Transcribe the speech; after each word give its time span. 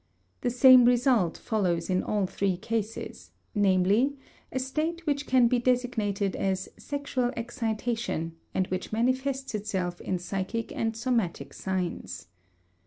The 0.41 0.49
same 0.49 0.85
result 0.85 1.37
follows 1.37 1.87
in 1.87 2.01
all 2.01 2.25
three 2.25 2.57
cases, 2.57 3.29
namely, 3.53 4.17
a 4.51 4.57
state 4.57 5.05
which 5.05 5.27
can 5.27 5.47
be 5.47 5.59
designated 5.59 6.35
as 6.35 6.69
"sexual 6.75 7.29
excitation" 7.37 8.33
and 8.51 8.65
which 8.69 8.91
manifests 8.91 9.53
itself 9.53 10.01
in 10.01 10.17
psychic 10.17 10.71
and 10.71 10.97
somatic 10.97 11.53
signs. 11.53 12.25